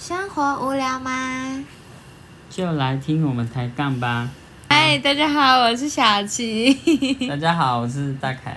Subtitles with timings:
[0.00, 1.62] 生活无聊吗？
[2.48, 4.30] 就来听我们抬杠吧。
[4.70, 6.72] 嗨，大家好，我是小琪。
[7.28, 8.56] 大家好，我是大凯。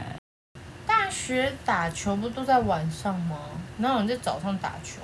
[0.87, 3.35] 大学打球不都在晚上吗？
[3.75, 5.01] 哪有人在早上打球？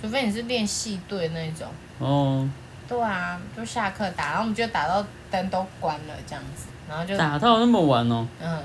[0.00, 1.68] 除非你是练系队那种。
[1.98, 2.48] 哦，
[2.88, 8.26] 对啊，就下课打，然后我们就打到灯都关了这样子，然后就打到那么晚哦。
[8.40, 8.62] 嗯，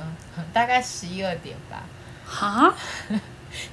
[0.53, 1.83] 大概十一二点吧，
[2.25, 2.73] 哈？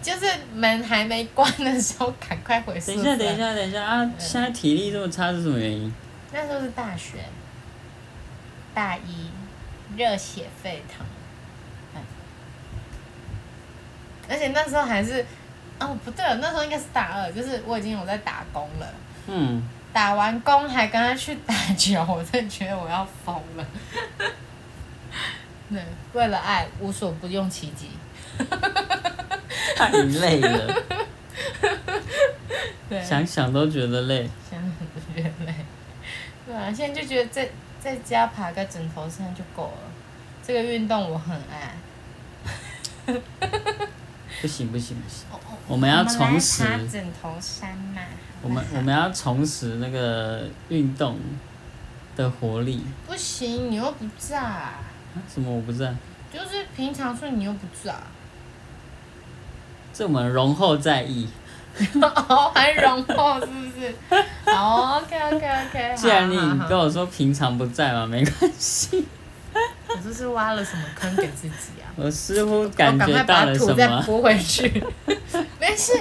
[0.00, 3.16] 就是门还没关的时候，赶快回宿舍。
[3.16, 4.10] 等一下，等一，下，等一下啊！
[4.18, 5.92] 现在体力这么差是什么原因？
[6.32, 7.18] 那时候是大学，
[8.72, 9.30] 大一，
[9.96, 11.04] 热血沸腾，
[11.94, 12.00] 哎
[14.28, 15.24] 而且那时候还是，
[15.78, 18.86] 哦不对了，那时候应该是大二，就是我已经有在打工了。
[19.26, 19.62] 嗯，
[19.92, 23.66] 打完工还跟他去打球，我真的觉得我要疯了。
[25.70, 27.90] 对，为了爱无所不用其极。
[29.76, 30.82] 太累了，
[32.88, 34.28] 对，想想都觉得累。
[34.50, 35.54] 想想都觉得累。
[36.46, 37.48] 对啊，现在就觉得在
[37.80, 39.90] 在家爬个枕头山就够了。
[40.46, 41.74] 这个运动我很爱。
[44.40, 45.26] 不行不行不行，
[45.66, 48.02] 我们要重拾枕头山嘛。
[48.42, 51.18] 我们我们要重拾那个运动
[52.14, 52.84] 的活力。
[53.06, 54.74] 不行，你又不在，啊
[55.32, 55.94] 什么我不在，
[56.30, 57.94] 就是平常说你又不在。
[59.94, 61.26] 这我们容后再议。
[62.02, 63.94] 哦，还容后是不是？
[64.52, 65.94] 好，OK OK OK。
[65.96, 66.36] 既然你
[66.68, 69.06] 跟我说平常不在嘛，没关系。
[69.88, 71.86] 我这是挖了什么坑给自己啊？
[71.96, 74.82] 我似乎我感赶快觉到把土再了什么，铺回去。
[75.60, 75.92] 没事，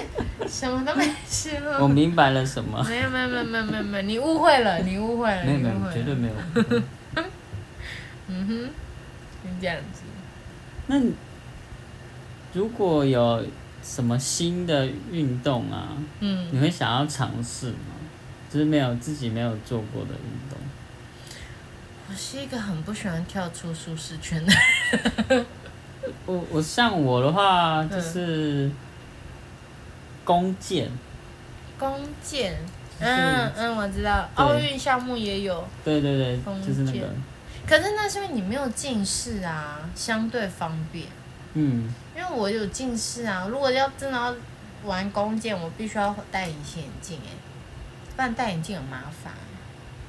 [0.48, 1.78] 什么都没事了。
[1.80, 2.84] 我明白了什么。
[2.88, 6.34] 没有没有没有没有没有没有，你误会了，你误会了，没有没有，绝对没有。
[8.26, 8.70] 嗯哼，
[9.42, 10.02] 是这样子。
[10.86, 11.00] 那
[12.52, 13.44] 如果有
[13.84, 15.88] 什么新的运动啊，
[16.20, 17.92] 嗯，你会想要尝试吗？
[18.50, 20.58] 就是没有自己没有做过的运动。
[22.08, 24.52] 我是一个很不喜欢跳出舒适圈的
[25.28, 25.44] 人。
[26.26, 28.70] 我我像我的话就是
[30.24, 30.90] 弓箭，
[31.78, 32.56] 弓箭，
[33.00, 37.08] 嗯嗯，我知道，奥运项目也有，对对对，就是那个，
[37.66, 41.06] 可是那是因为你没有近视啊，相对方便。
[41.54, 44.34] 嗯，因为我有近视啊，如果要真的要
[44.84, 47.30] 玩弓箭，我必须要戴隐形眼镜哎，
[48.16, 49.32] 不然戴眼镜很麻烦。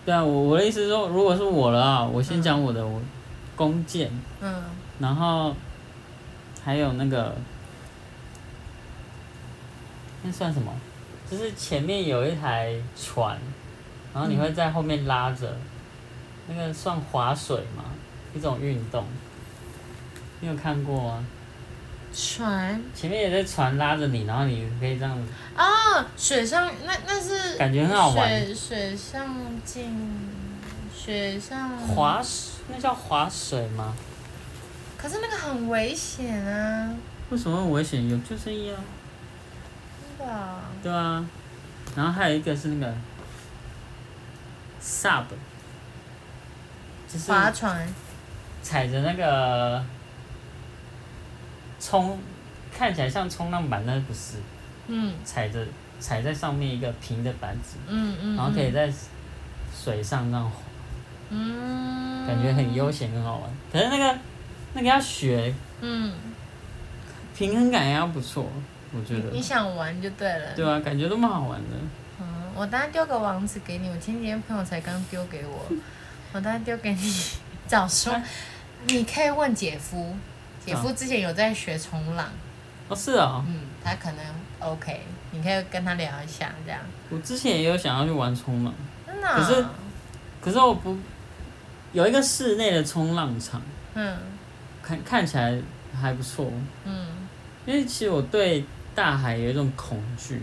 [0.06, 3.02] 对啊，我我的意思是说，如果是我了啊，我先讲我的，我
[3.56, 4.12] 弓箭，
[4.42, 4.64] 嗯
[5.00, 5.56] 然后
[6.64, 7.36] 还有那个
[10.24, 10.72] 那算什么？
[11.30, 13.38] 就是前面有一台船，
[14.14, 15.58] 然后你会在后面拉着，
[16.48, 17.84] 那个算划水吗？
[18.36, 19.04] 一种运动，
[20.40, 21.26] 你有看过吗？
[22.16, 25.18] 船前面有在船拉着你，然后你可以这样，
[25.56, 29.94] 啊，水上那那是感觉很好玩水水上镜
[30.96, 33.94] 水上滑水，那叫滑水吗？
[34.98, 36.90] 可是那个很危险啊，
[37.30, 38.10] 为什么很危险？
[38.10, 38.80] 有救生衣啊，
[40.18, 40.62] 真的啊。
[40.82, 41.26] 对啊。
[41.96, 42.94] 然后还有一个是那个
[44.82, 45.26] sub，
[47.08, 47.88] 就是划船
[48.64, 49.84] 踩着那个
[51.86, 52.18] 冲，
[52.76, 54.38] 看起来像冲浪板，但是不是，
[54.88, 55.14] 嗯。
[55.24, 55.64] 踩着
[56.00, 58.92] 踩在上面一个平的板子，嗯嗯，然后可以在
[59.72, 60.58] 水上那样滑，
[61.30, 63.50] 嗯，感觉很悠闲，很好玩。
[63.72, 64.18] 可是那个
[64.74, 66.14] 那个要学，嗯，
[67.38, 68.50] 平衡感也要不错，
[68.92, 69.30] 我觉得。
[69.30, 69.42] 你。
[69.42, 70.54] 想玩就对了。
[70.56, 71.78] 对啊，感觉都蛮好玩的。
[72.20, 72.26] 嗯，
[72.56, 75.66] 我当然丢个网址给你，我前几天朋友才刚丢给我，
[76.34, 77.14] 我当然丢给你，
[77.68, 78.20] 早说，
[78.88, 80.16] 你可以问姐夫，
[80.66, 82.28] 姐夫之前有在学冲浪，
[82.88, 84.26] 哦，是啊、嗯，他可能
[84.60, 86.80] OK，你可以跟他聊一下这样。
[87.10, 88.74] 我之前也有想要去玩冲浪，
[89.06, 89.66] 真的啊、可是
[90.42, 90.98] 可是我不
[91.94, 93.62] 有一个室内的冲浪场，
[93.94, 94.18] 嗯。
[94.82, 95.60] 看看起来
[96.00, 96.52] 还不错，
[96.84, 97.08] 嗯。
[97.66, 100.42] 因为其实我对大海有一种恐惧。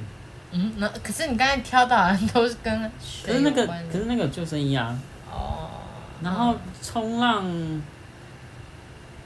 [0.50, 4.98] 嗯，那可是你刚才挑的好像都是跟水可是那个可是那个有救生衣啊，
[5.30, 5.70] 哦，
[6.20, 7.44] 然后冲浪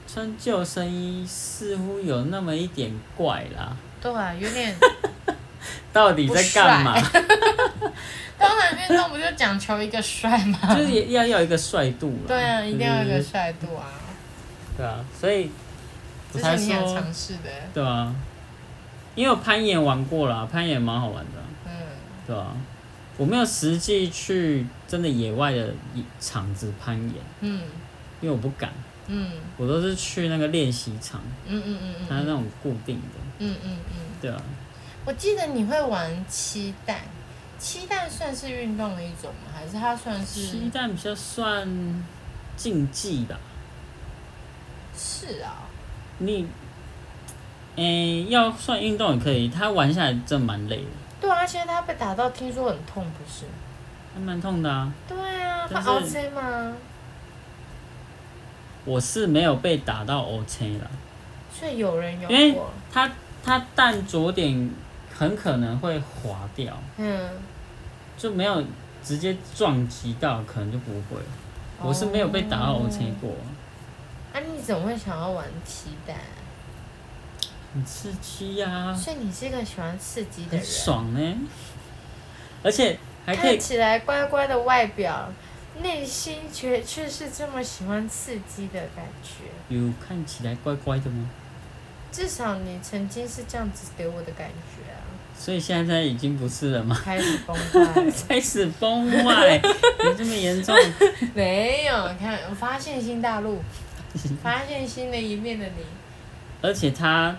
[0.07, 4.75] 穿救生衣似乎有那么一点怪啦，对啊，有点。
[5.91, 6.93] 到底在干嘛？
[8.37, 10.59] 当然，运动不就讲求一个帅吗？
[10.75, 12.27] 就是也要要一个帅度啦。
[12.27, 13.89] 对啊，一定要有一个帅度啊！
[14.77, 15.49] 对啊，所以
[16.33, 17.49] 我这才是你想说尝试的。
[17.73, 18.13] 对啊，
[19.15, 21.71] 因为我攀岩玩过了，攀岩蛮好玩的啊，嗯
[22.27, 22.55] 对啊，
[23.17, 25.69] 我没有实际去真的野外的
[26.19, 27.63] 场子攀岩，嗯
[28.21, 28.71] 因为我不敢，
[29.07, 33.99] 嗯我都是去那个练习场，嗯嗯嗯嗯它是那种固定的，嗯嗯嗯。
[34.21, 34.41] 对啊，
[35.05, 36.99] 我记得你会玩七弹，
[37.57, 39.51] 鸡蛋算是运动的一种吗？
[39.55, 40.41] 还是它算是？
[40.45, 41.67] 七蛋比较算
[42.55, 43.37] 竞技吧。
[44.97, 45.63] 是啊，
[46.17, 46.47] 你，
[47.75, 50.89] 诶、要算运动也可以，它玩下来真蛮累的，
[51.21, 53.45] 对啊，现在它被打到，听说很痛，不是？
[54.15, 54.91] 还蛮痛的啊。
[55.07, 56.73] 对啊，它凹 C 吗？
[58.87, 60.87] 我是没有被打到 OK 啦，
[61.53, 63.11] 所以有人有因为过，它
[63.43, 64.71] 它蛋着点
[65.13, 67.29] 很可能会滑掉，嗯，
[68.17, 68.63] 就没有
[69.03, 71.21] 直接撞击到，可能就不会。
[71.81, 73.31] 我是没有被打到 OK 过，
[74.33, 76.15] 啊，你怎么会想要玩鸡蛋？
[77.73, 81.37] 很刺激呀、所以你是一个喜欢刺激的很，爽呢、
[82.63, 85.29] 而且还可以看起来乖乖的外表，
[85.81, 89.75] 内心却却是这么喜欢刺激的感觉。
[89.75, 91.29] 有看起来乖乖的吗？
[92.11, 94.97] 至少你曾经是这样子给我的感觉啊，
[95.37, 96.99] 所以现在已经不是了吗？
[97.03, 98.11] 开始崩坏。
[98.27, 99.61] 开始崩坏，
[100.03, 100.75] 有这么严重？
[101.35, 103.61] 没有，看我发现新大陆，
[104.41, 105.83] 发现新的一面的你。
[106.61, 107.35] 而且它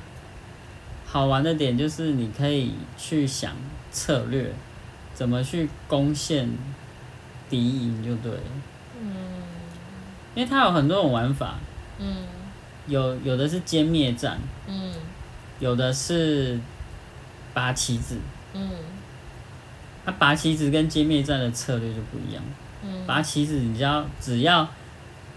[1.06, 3.56] 好玩的点就是你可以去想
[3.90, 4.52] 策略，
[5.14, 6.48] 怎么去攻陷
[7.48, 8.42] 敌营就对了。
[9.00, 9.08] 嗯
[10.34, 11.56] 因为它有很多种玩法，
[11.98, 12.16] 嗯
[12.86, 14.92] 有有的是歼灭战，嗯
[15.58, 16.58] 有的是
[17.52, 18.16] 拔旗子。
[18.54, 18.70] 嗯
[20.04, 22.42] 它拔旗子跟歼灭战的策略就不一样。
[22.82, 24.66] 嗯，拔旗子，你只要只要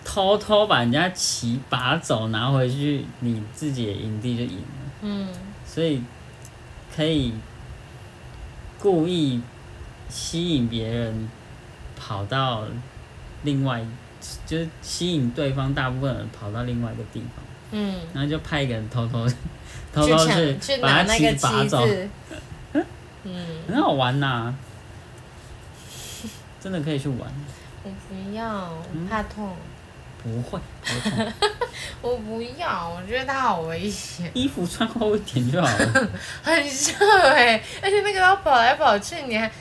[0.06, 4.92] 偷偷把人家旗拔走，拿回去你自己的营地就赢了。
[5.02, 5.28] 嗯
[5.66, 6.04] 所以
[6.96, 7.34] 可以
[8.80, 9.42] 故意
[10.10, 11.30] 吸引别人
[12.02, 12.64] 跑到
[13.44, 13.86] 另外，
[14.48, 19.28] 就是吸引对方大部分人跑到另外一个地方，嗯，然后就派一个人偷偷
[19.94, 21.88] 偷偷抢 去把他拿那个旗拔走。
[23.24, 24.52] 嗯，很好玩呐、
[26.60, 27.20] 真的可以去玩，
[27.84, 28.46] 我不要，
[28.94, 29.06] 嗯？
[29.06, 29.56] 我怕痛。
[30.24, 31.34] 不会不会痛，
[32.02, 36.10] 我不要，我觉得它好危险，衣服穿厚一点就好了。
[36.44, 39.52] 很热哎、而且那个要跑来跑去，你还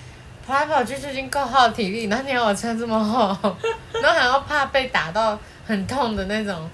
[0.51, 3.57] 跑来跑去就已经够耗体力，然后你还要穿这么厚，
[4.03, 6.69] 然后还要怕被打到很痛的那种，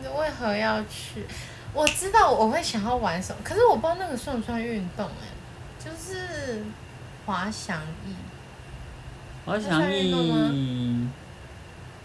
[0.00, 1.24] 你为何要去？
[1.72, 5.28] 我知道我会想要玩什么，可是我不知道那个算不算运动哎、
[5.78, 6.64] 就是
[7.24, 8.12] 滑翔翼，
[9.46, 11.08] 滑翔翼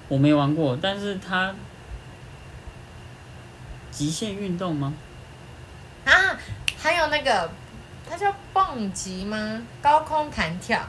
[0.08, 1.52] 我没玩过，但是它
[3.90, 4.94] 极限运动吗？
[6.06, 6.14] 啊，
[6.78, 7.50] 还有那个
[8.08, 9.60] 它叫蹦极吗？
[9.82, 10.80] 高空弹跳，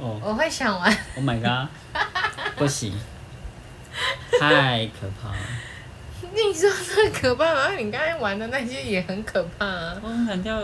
[0.00, 0.90] 哦我会想玩。
[1.16, 1.68] ，Oh my god，
[2.56, 2.92] 不行，
[4.40, 5.36] 太可怕了。
[6.32, 7.70] 你说这可怕吗？
[7.76, 10.60] 你刚才玩的那些也很可怕啊，高空弹跳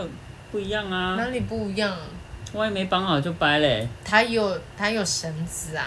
[0.51, 1.95] 不一样啊哪，里不一样？
[2.53, 3.87] 万一没绑好就掰嘞。
[4.05, 5.85] 它有它有绳子啊，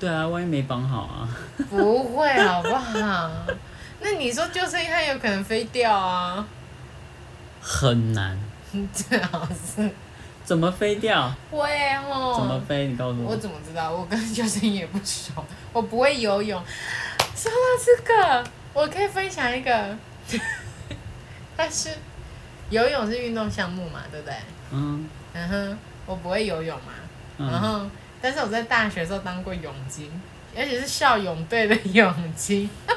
[0.00, 1.28] 对啊，万一没绑好啊，
[1.68, 3.30] 不会好不好？
[4.00, 6.44] 那你说救生衣它有可能飞掉啊？
[7.60, 8.38] 很难。
[8.92, 9.90] 最好是
[10.48, 11.30] 怎么飞掉？
[11.50, 11.60] 会
[12.08, 12.34] 哦。
[12.34, 12.86] 怎么飞？
[12.86, 13.36] 你告诉我我。
[13.36, 13.92] 怎么知道？
[13.92, 15.30] 我跟救生衣也不熟，
[15.74, 16.58] 我不会游泳。
[17.36, 19.94] 说到这个，我可以分享一个，
[21.54, 21.90] 但是
[22.70, 24.34] 游泳是运动项目嘛，对不对？
[24.72, 26.94] 嗯嗯哼，我不会游泳嘛，
[27.36, 27.90] 然嗯，后
[28.22, 30.10] 但是我在大学的时候当过泳经，
[30.56, 32.70] 而且是校泳队的泳经，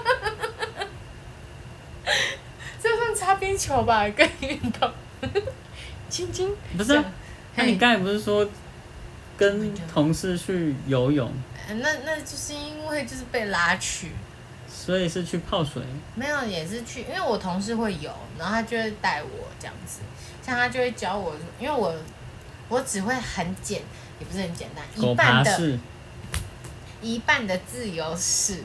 [2.81, 4.07] 这算擦边球吧？
[4.15, 4.89] 跟运动，
[6.07, 7.03] 晶晶不是啊。
[7.55, 8.47] 那你刚才不是说
[9.37, 11.31] 跟同事去游泳，
[11.67, 14.11] 呃那那就是因为就是被拉去，
[14.67, 15.81] 所以是去泡水？
[16.15, 19.99] 没有也是去，因为我同事会游，然后他就会带我这样子，
[20.45, 21.93] 像他就会教我，因为我
[22.69, 23.81] 我只会很简，
[24.19, 25.79] 也不是很简单，一半的。
[27.03, 28.59] 一半的自由式，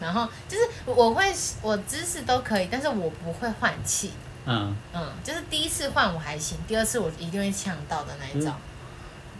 [0.00, 4.10] 然后就是我会我姿势都可以，但是我不会换气。
[4.46, 8.52] 嗯，嗯，就是第一次换我还行，第二次我一定会呛到的那一种，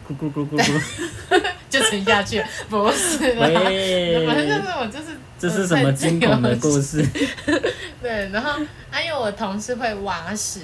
[0.08, 1.42] 咕咕咕咕咕。
[1.68, 2.40] 就沉下去。
[2.70, 7.04] 不是啦，反正就是我就是这是什么惊恐的故事？
[8.00, 10.60] 对，然后还有我同事会挖屎，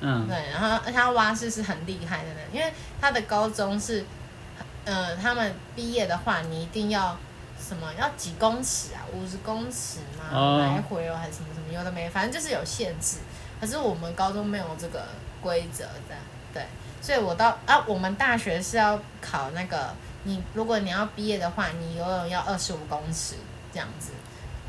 [0.00, 2.70] 嗯对，然后他蛙式是很厉害的呢，因为
[3.00, 4.04] 他的高中是，
[4.84, 7.16] 呃，他们毕业的话，你一定要
[7.58, 10.28] 什么要几公尺啊，五十公尺吗？
[10.30, 13.16] 哦来回哦，还是什么什么有的没，反正就是有限制。
[13.60, 15.04] 可是我们高中没有这个
[15.42, 16.16] 规则的，
[16.54, 16.64] 对，
[17.02, 23.34] 所以我到啊，我们大学是要考那个，你如果你要毕业的话，你游泳要二十五公尺
[23.72, 24.12] 这样子，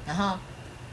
[0.06, 0.38] 然后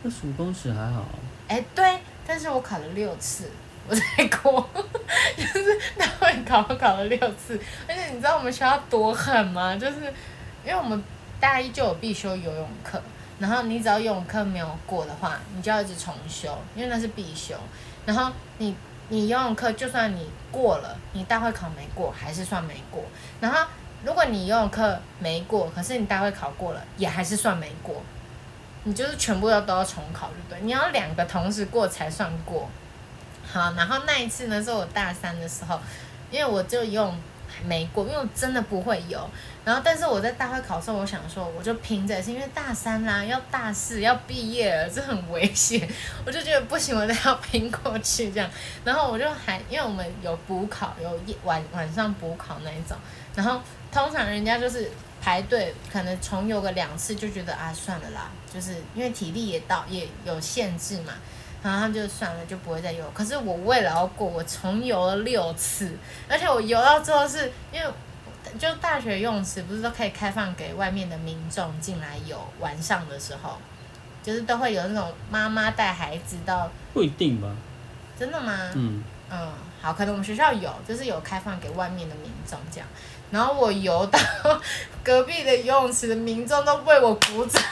[0.04, 1.04] 二十五公尺还好，
[1.48, 3.50] 哎，对，但是我考了六次，
[3.88, 4.68] 我才过，
[5.36, 9.76] 就是那会考我考了六次，而且你知道我们学校多狠吗？
[9.76, 9.96] 就是
[10.64, 11.02] 因为我们
[11.40, 13.02] 大一就有必修游泳课，
[13.38, 17.54] 然后你只要游泳课没有过的话，你就要一直重修，因为那是必修。
[18.04, 18.74] 然后你
[19.08, 23.04] 你游泳课就算你过了，你大会考没过还是算没过。
[23.40, 23.66] 然后
[24.04, 28.02] 如果你游泳课没过，可是你大会考过了，也还是算没过。
[28.84, 30.60] 你就是全部要都要重考，对不对？
[30.64, 32.68] 你要两个同时过才算过。
[33.50, 35.78] 好，然后那一次呢，是我大三的时候，
[36.30, 37.14] 因为我就用
[37.64, 39.28] 没过，因为我真的不会游。
[39.64, 45.86] 然后，但是我在大会考的时候，我想说，我就拼着，是因为大三啦，要大四要毕业了，这很危险，
[46.24, 48.50] 我就觉得不行，我得要拼过去这样。
[48.84, 52.96] 然后我就还因为我们有补考，有夜晚晚上补考那一种，
[53.34, 53.60] 然后
[53.92, 61.12] 通常人家就是排队，可能重游个两次就觉得啊算了啦，就是因为体力也到也有限制嘛，
[61.62, 63.04] 然后他就算了，就不会再游。
[63.12, 65.96] 可是我为了要过，我重游了六次，
[66.28, 67.90] 而且我游到最后是因为。
[68.58, 73.58] 就大学游泳池不是都可以开放给外面的民众进来游，晚上的时候，
[74.22, 77.54] 就是都会有那种妈妈带孩子到，不一定吧？
[78.18, 78.70] 真的吗？
[78.74, 82.88] 嗯，嗯，好，可能我们学校有，就是有开放给外面的民众这样。
[83.30, 84.18] 然后我游到
[85.04, 87.62] 隔壁的游泳池的民众都为我鼓掌，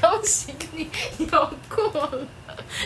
[0.00, 0.88] 恭喜你
[1.18, 2.26] 游过了，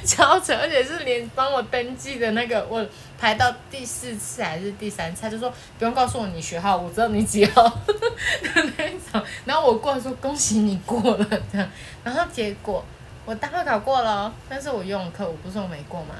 [0.07, 0.57] 超扯！
[0.57, 2.85] 而且是连帮我登记的那个，我
[3.19, 9.23] 排到第四次还是第三次，他就说不用告诉我你学号，我知道你几号的那种。
[9.45, 11.69] 然后我过来说恭喜你过了这样，
[12.03, 12.83] 然后结果
[13.27, 16.15] 我大会考过了，但是我游泳课我不是说没过吗？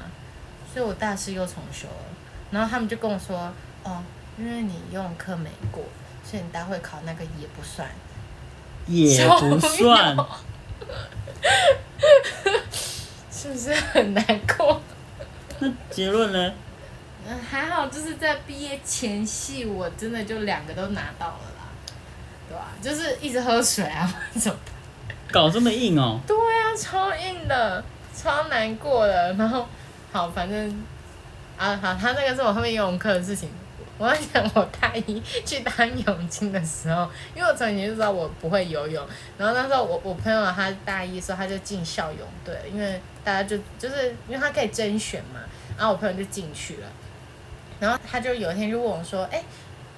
[0.71, 2.05] 所以我大四又重修了。
[2.51, 3.51] 然后他们就跟我说，
[3.83, 4.03] 哦，
[4.37, 5.83] 因为你游泳课没过，
[6.23, 7.89] 所以你待会考那个也不算。
[8.87, 10.15] 也不算。
[13.31, 14.23] 是不是很难
[14.57, 14.81] 过？
[15.59, 16.53] 那结论呢？
[17.27, 21.65] 嗯，还好，就是在毕业前夕，我真的就两个都拿到了啦，
[22.47, 24.57] 对吧、就是一直喝水啊，怎么？
[25.31, 26.19] 搞这么硬哦？
[26.27, 27.83] 对啊，超硬的，
[28.15, 29.33] 超难过的。
[29.33, 29.67] 然后，
[30.11, 30.83] 好，反正
[31.57, 33.49] 啊，好，他那个是我后面游泳课的事情。
[33.97, 39.07] 我在讲我大一去当泳镜的时候，因为我从前就知道我不会游泳，
[39.37, 45.39] 然后那时候我我朋友他大一的时候他就进校泳队，因为大家就就是因为他可以甄选嘛，
[45.77, 46.87] 然后我朋友就进去了，
[47.79, 49.41] 然后他就有一天就问我说，哎、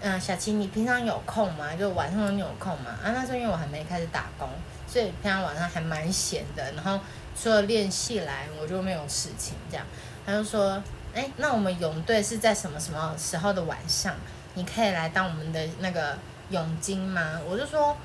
[0.02, 1.76] 嗯，小琪，你平常有空吗？
[1.76, 2.92] 就晚上你有空吗？
[3.04, 4.48] 啊，那时候因为我还没开始打工，
[4.86, 6.72] 所以平常晚上还蛮闲的。
[6.74, 7.00] 然后
[7.36, 9.84] 除了练戏来，我就没有事情这样。
[10.24, 10.80] 他就说，
[11.18, 14.14] 哎，那我们泳队是在什么什么时候的晚上？
[14.54, 16.18] 你可以来当我们的那个
[16.52, 17.40] 泳金吗？
[17.50, 17.98] 我就说。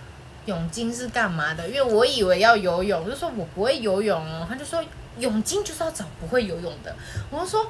[0.44, 1.68] 泳金是干嘛的？
[1.68, 4.44] 因为我以为要游泳，我就说我不会游泳哦。
[4.48, 4.84] 他就说
[5.16, 6.92] 泳金就是要找不会游泳的。
[7.30, 7.64] 我就说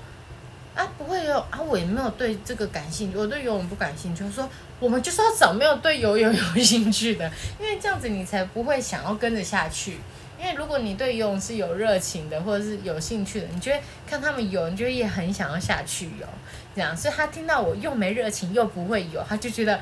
[0.75, 4.25] 啊，不会游泳啊，我也没有对这个感兴趣，我对游泳不感兴趣。
[4.25, 4.49] 我说
[4.81, 7.31] 我们就是要找没有对游泳有兴趣的，
[7.61, 9.99] 因为这样子你才不会想要跟着下去。
[10.43, 16.27] 因为如果你对游泳是有热情的，或者是有兴趣的，你就会看他们游，你就也很想要下去游。
[16.75, 19.79] 这样，所以他听到我又没热情又不会游，他就觉得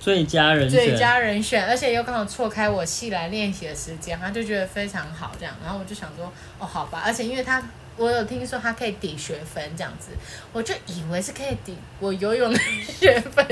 [0.00, 0.80] 最佳人选。
[0.80, 7.62] 最佳人选，而且又刚好错开我戏来练习的时间，他就觉得非常好，这样，然后我就想说，哦，好吧，而且因为他，
[7.96, 10.08] 我有听说他可以抵学分这样子，
[10.52, 12.58] 我就以为是可以抵我游泳的
[12.98, 13.46] 学分，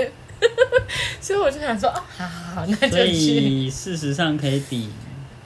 [1.20, 4.90] 所以我就想说，哦，好好好，那就所去，以事实上可以抵。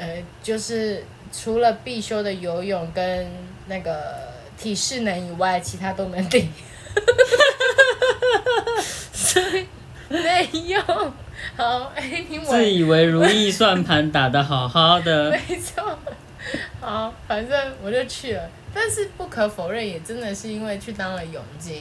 [0.03, 3.31] 呃，就是除了必修的游泳跟
[3.69, 6.53] 那个体适能以外，其他都能顶，
[9.13, 9.65] 所以
[10.09, 10.83] 没用。
[11.57, 15.97] 好，哎，你我自以为如意算盘打得好好的， 没错，
[16.81, 18.51] 好，反正我就去了。
[18.75, 21.81] 但是不可否认，也真的是因为去当了泳镜，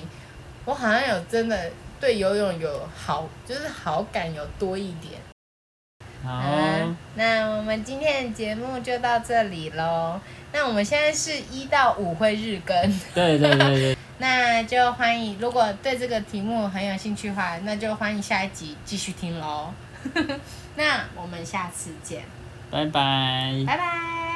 [0.65, 5.19] 我好像有真的对游泳有好，就是好感有多一点。
[6.23, 10.19] 好，嗯，那我们今天的节目就到这里喽。
[10.53, 12.75] 那我们现在是一到五会日更，
[13.13, 19.73] 对对对对， 那就欢迎，如果对这个题目很有兴趣的话，那就欢迎下一集继续听喽。
[20.75, 22.23] 那我们下次见，
[22.69, 23.63] 拜拜。
[23.65, 24.30] 拜拜。